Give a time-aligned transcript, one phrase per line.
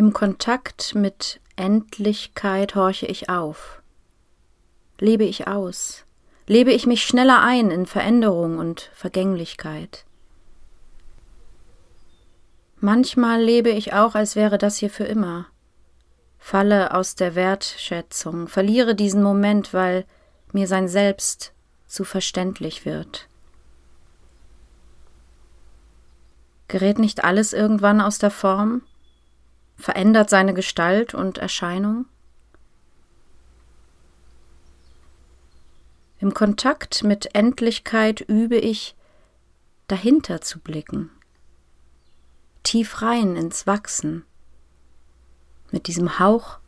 [0.00, 3.82] Im Kontakt mit Endlichkeit horche ich auf.
[4.98, 6.06] Lebe ich aus?
[6.46, 10.06] Lebe ich mich schneller ein in Veränderung und Vergänglichkeit?
[12.78, 15.48] Manchmal lebe ich auch, als wäre das hier für immer.
[16.38, 20.06] Falle aus der Wertschätzung, verliere diesen Moment, weil
[20.54, 21.52] mir sein Selbst
[21.86, 23.28] zu verständlich wird.
[26.68, 28.80] Gerät nicht alles irgendwann aus der Form?
[29.80, 32.06] Verändert seine Gestalt und Erscheinung?
[36.18, 38.94] Im Kontakt mit Endlichkeit übe ich,
[39.88, 41.10] dahinter zu blicken,
[42.62, 44.24] tief rein ins Wachsen,
[45.70, 46.58] mit diesem Hauch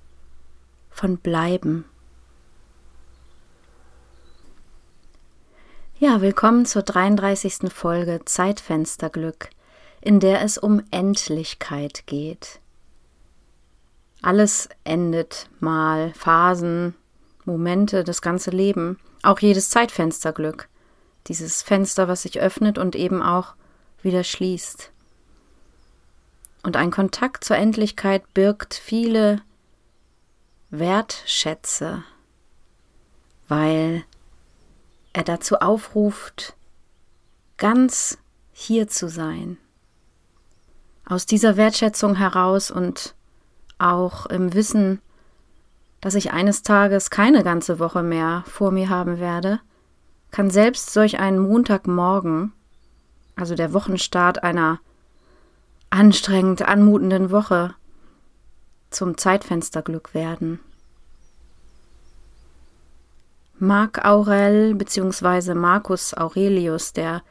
[0.91, 1.85] von Bleiben.
[5.99, 7.71] Ja, willkommen zur 33.
[7.73, 9.51] Folge Zeitfensterglück
[10.03, 12.61] in der es um Endlichkeit geht.
[14.23, 16.95] Alles endet mal, Phasen,
[17.45, 20.69] Momente, das ganze Leben, auch jedes Zeitfensterglück,
[21.27, 23.55] dieses Fenster, was sich öffnet und eben auch
[24.01, 24.93] wieder schließt.
[26.63, 29.43] Und ein Kontakt zur Endlichkeit birgt viele
[30.71, 32.05] Wertschätze,
[33.49, 34.05] weil
[35.13, 36.55] er dazu aufruft,
[37.57, 38.19] ganz
[38.53, 39.59] hier zu sein,
[41.05, 43.15] aus dieser Wertschätzung heraus und
[43.83, 45.01] auch im Wissen,
[46.01, 49.61] dass ich eines Tages keine ganze Woche mehr vor mir haben werde,
[50.31, 52.53] kann selbst solch ein Montagmorgen,
[53.37, 54.81] also der Wochenstart einer
[55.91, 57.75] anstrengend anmutenden Woche,
[58.91, 60.61] zum Zeitfensterglück werden.
[63.59, 65.55] Marc Aurel bzw.
[65.55, 67.23] Marcus Aurelius, der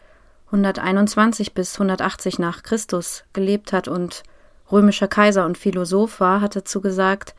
[0.48, 4.24] 121 bis 180 nach Christus gelebt hat und
[4.72, 7.36] römischer Kaiser und Philosoph war, hat dazu gesagt,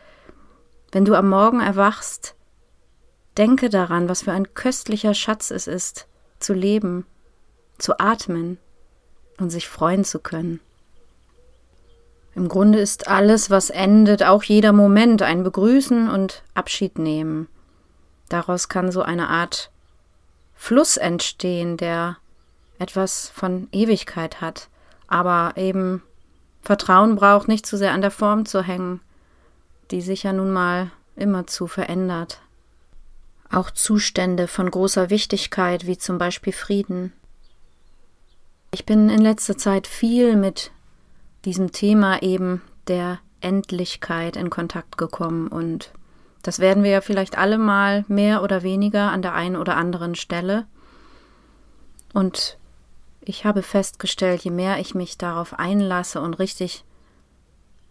[0.93, 2.35] wenn du am Morgen erwachst,
[3.39, 6.07] denke daran, was für ein köstlicher Schatz es ist,
[6.39, 7.07] zu leben,
[7.79, 8.59] zu atmen
[9.39, 10.61] und sich freuen zu können.
[12.35, 17.49] Im Grunde ist alles, was endet, auch jeder Moment ein Begrüßen und Abschied nehmen.
[18.29, 19.71] Daraus kann so eine Art
[20.55, 22.17] Fluss entstehen, der
[22.79, 24.69] etwas von Ewigkeit hat,
[25.09, 26.03] aber eben
[26.63, 29.01] Vertrauen braucht, nicht zu sehr an der Form zu hängen,
[29.91, 32.41] die sich ja nun mal immerzu verändert.
[33.51, 37.13] Auch Zustände von großer Wichtigkeit, wie zum Beispiel Frieden.
[38.71, 40.71] Ich bin in letzter Zeit viel mit
[41.45, 45.91] diesem Thema eben der Endlichkeit in Kontakt gekommen und
[46.43, 50.15] das werden wir ja vielleicht alle mal mehr oder weniger an der einen oder anderen
[50.15, 50.67] Stelle.
[52.13, 52.59] Und
[53.25, 56.85] ich habe festgestellt, je mehr ich mich darauf einlasse und richtig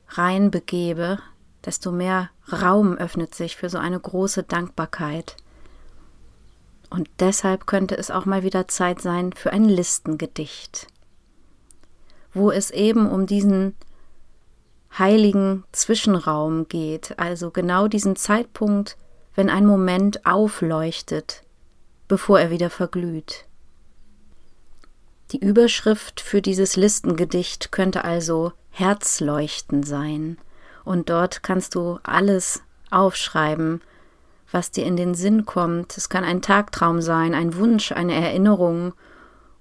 [0.10, 1.20] reinbegebe,
[1.66, 5.38] desto mehr Raum öffnet sich für so eine große Dankbarkeit.
[6.90, 10.88] Und deshalb könnte es auch mal wieder Zeit sein für ein Listengedicht,
[12.34, 13.76] wo es eben um diesen
[14.98, 18.98] heiligen Zwischenraum geht, also genau diesen Zeitpunkt,
[19.36, 21.44] wenn ein Moment aufleuchtet,
[22.10, 23.46] bevor er wieder verglüht.
[25.32, 30.38] Die Überschrift für dieses Listengedicht könnte also Herzleuchten sein,
[30.84, 33.82] und dort kannst du alles aufschreiben,
[34.52, 35.98] was dir in den Sinn kommt.
[35.98, 38.94] Es kann ein Tagtraum sein, ein Wunsch, eine Erinnerung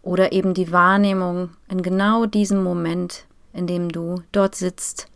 [0.02, 5.06] oder eben die Wahrnehmung in genau diesem Moment, in dem du dort sitzt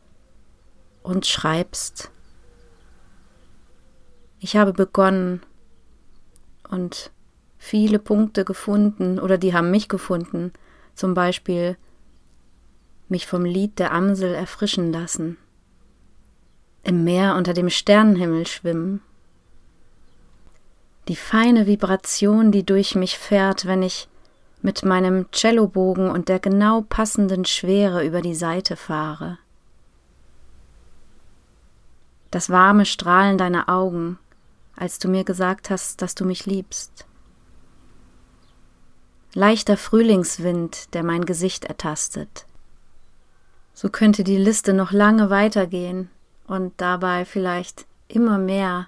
[1.02, 2.10] und schreibst.
[4.38, 5.42] Ich habe begonnen
[6.68, 7.10] und
[7.64, 10.52] viele Punkte gefunden oder die haben mich gefunden.
[10.94, 11.78] Zum Beispiel
[13.08, 15.38] mich vom Lied der Amsel erfrischen lassen,
[16.82, 19.00] im Meer unter dem Sternenhimmel schwimmen,
[21.08, 24.08] die feine Vibration, die durch mich fährt, wenn ich
[24.60, 29.38] mit meinem Cellobogen und der genau passenden Schwere über die Seite fahre,
[32.30, 34.18] das warme Strahlen deiner Augen,
[34.76, 37.06] als du mir gesagt hast, dass du mich liebst
[39.34, 42.46] leichter Frühlingswind, der mein Gesicht ertastet,
[43.76, 46.08] So könnte die Liste noch lange weitergehen
[46.46, 48.86] und dabei vielleicht immer mehr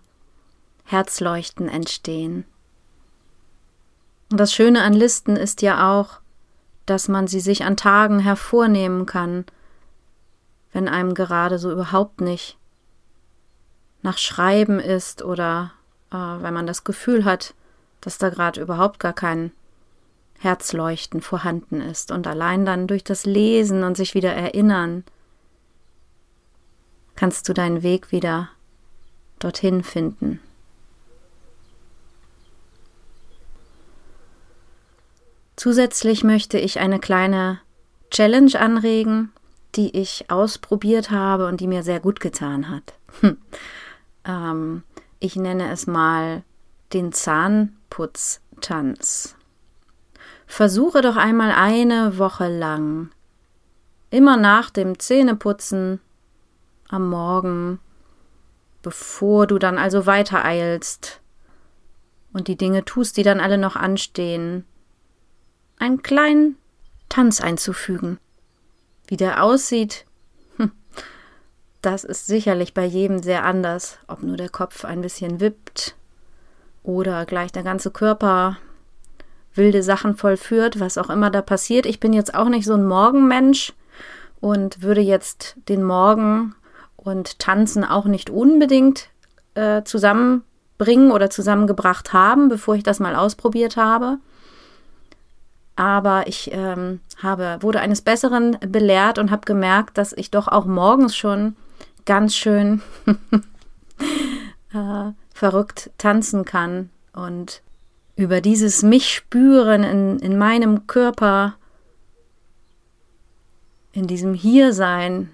[0.85, 2.45] Herzleuchten entstehen.
[4.31, 6.21] Und das Schöne an Listen ist ja auch,
[6.87, 9.45] dass man sie sich an Tagen hervornehmen kann,
[10.73, 12.57] wenn einem gerade so überhaupt nicht
[14.03, 15.73] nach Schreiben ist oder
[16.13, 17.55] äh, wenn man das Gefühl hat,
[18.01, 19.51] dass da gerade überhaupt gar kein
[20.39, 22.11] Herzleuchten vorhanden ist.
[22.11, 25.05] Und allein dann durch das Lesen und sich wieder erinnern,
[27.15, 28.51] kannst du deinen Weg wieder
[29.39, 30.41] dorthin finden.
[35.57, 37.61] Zusätzlich möchte ich eine kleine
[38.11, 39.33] Challenge anregen,
[39.75, 42.93] die ich ausprobiert habe und die mir sehr gut getan hat.
[44.25, 44.83] ähm,
[45.19, 46.43] ich nenne es mal
[46.93, 49.36] den Zahnputztanz.
[50.47, 53.11] Versuche doch einmal eine Woche lang,
[54.11, 56.01] immer nach dem Zähneputzen
[56.89, 57.81] am Morgen,
[58.83, 61.21] bevor du dann also weitereilst
[62.33, 64.65] und die Dinge tust, die dann alle noch anstehen,
[65.79, 66.57] einen kleinen
[67.09, 68.19] Tanz einzufügen.
[69.09, 70.07] Wie der aussieht,
[70.57, 70.71] hm,
[71.83, 75.97] das ist sicherlich bei jedem sehr anders, ob nur der Kopf ein bisschen wippt
[76.83, 78.59] oder gleich der ganze Körper
[79.57, 81.87] wilde Sachen vollführt, was auch immer da passiert.
[81.87, 83.73] Ich bin jetzt auch nicht so ein Morgenmensch
[84.41, 86.55] und würde jetzt den Morgen
[86.97, 89.09] und Tanzen auch nicht unbedingt
[89.55, 94.19] äh, zusammenbringen oder zusammengebracht haben, bevor ich das mal ausprobiert habe
[95.77, 100.65] aber ich ähm, habe, wurde eines Besseren belehrt und habe gemerkt, dass ich doch auch
[100.65, 101.55] morgens schon
[102.07, 102.81] ganz schön
[104.73, 107.61] äh, verrückt tanzen kann und
[108.17, 111.55] über dieses mich spüren in, in meinem Körper,
[113.93, 115.31] in diesem Hiersein,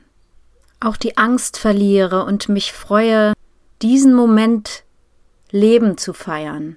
[0.80, 3.32] auch die Angst verliere und mich freue,
[3.82, 4.84] diesen Moment
[5.50, 6.76] Leben zu feiern.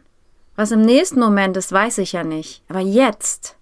[0.55, 2.63] Was im nächsten Moment ist, weiß ich ja nicht.
[2.69, 3.55] Aber jetzt,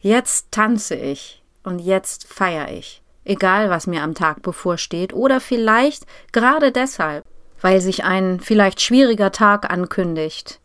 [0.00, 3.02] jetzt tanze ich und jetzt feiere ich.
[3.24, 5.14] Egal, was mir am Tag bevorsteht.
[5.14, 7.24] Oder vielleicht gerade deshalb,
[7.60, 10.60] weil sich ein vielleicht schwieriger Tag ankündigt.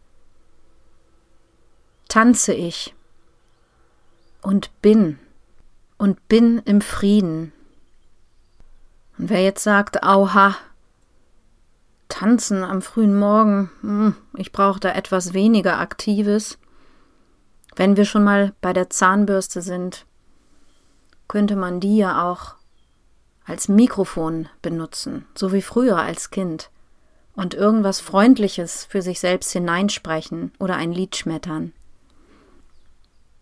[2.10, 2.96] Tanze ich
[4.42, 5.20] und bin
[5.98, 7.54] und bin im Frieden.
[9.18, 10.56] Und wer jetzt sagt, auha,
[12.08, 16.58] Tanzen am frühen Morgen, hm, ich brauche da etwas weniger Aktives.
[17.76, 20.08] Wenn wir schon mal bei der Zahnbürste sind,
[21.28, 22.56] könnte man die ja auch
[23.46, 26.72] als Mikrofon benutzen, so wie früher als Kind,
[27.36, 31.74] und irgendwas Freundliches für sich selbst hineinsprechen oder ein Lied schmettern.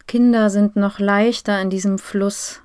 [0.08, 2.62] Kinder sind noch leichter in diesem Fluss,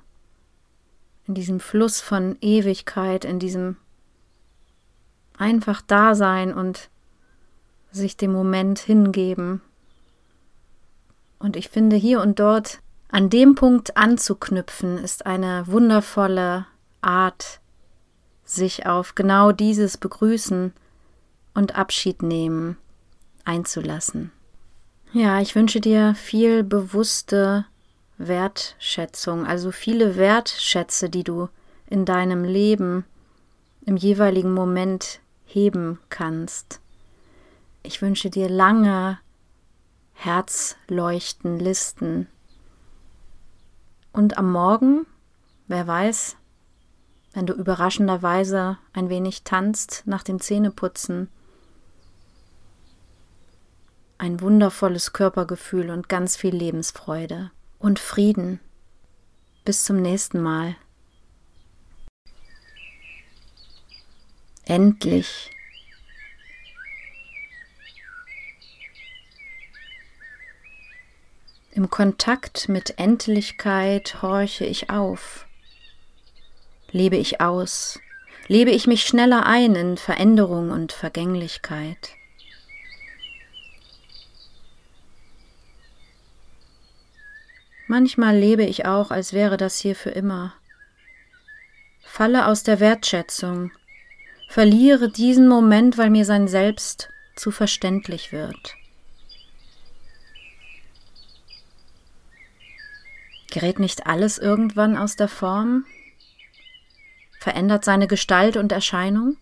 [1.27, 3.75] in diesem Fluss von Ewigkeit, in diesem
[5.37, 6.89] einfach Dasein und
[7.91, 9.61] sich dem Moment hingeben.
[11.37, 12.79] Und ich finde, hier und dort
[13.09, 16.65] an dem Punkt anzuknüpfen, ist eine wundervolle
[17.01, 17.59] Art,
[18.45, 20.73] sich auf genau dieses Begrüßen
[21.53, 22.77] und Abschied nehmen
[23.45, 24.31] einzulassen.
[25.15, 27.65] Ja, ich wünsche dir viel bewusste
[28.17, 31.49] Wertschätzung, also viele Wertschätze, die du
[31.87, 33.05] in deinem Leben
[33.85, 36.79] im jeweiligen Moment heben kannst.
[37.83, 39.19] Ich wünsche dir lange
[40.13, 42.27] Herzleuchten, Listen.
[44.13, 45.05] Und am Morgen,
[45.67, 46.37] wer weiß,
[47.33, 51.29] wenn du überraschenderweise ein wenig tanzt nach dem Zähneputzen,
[54.23, 58.61] ein wundervolles Körpergefühl und ganz viel Lebensfreude und Frieden.
[59.65, 60.77] Bis zum nächsten Mal.
[64.63, 65.51] Endlich.
[71.71, 75.47] Im Kontakt mit Endlichkeit horche ich auf.
[76.91, 77.99] Lebe ich aus,
[78.47, 82.15] lebe ich mich schneller ein in Veränderung und Vergänglichkeit.
[87.87, 90.53] Manchmal lebe ich auch, als wäre das hier für immer.
[92.01, 93.71] Falle aus der Wertschätzung,
[94.47, 98.75] verliere diesen Moment, weil mir sein Selbst zu verständlich wird.
[103.51, 105.85] Gerät nicht alles irgendwann aus der Form?
[107.39, 109.37] Verändert seine Gestalt und Erscheinung?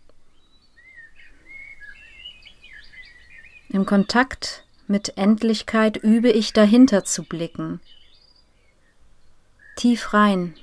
[3.69, 7.79] Im Kontakt mit Endlichkeit übe ich dahinter zu blicken,
[9.75, 10.56] tief rein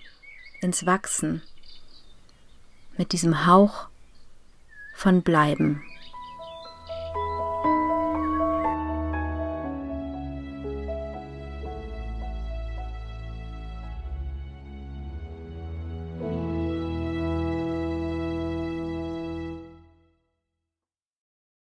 [0.60, 1.42] ins Wachsen
[2.96, 3.88] mit diesem Hauch
[4.94, 5.82] von Bleiben.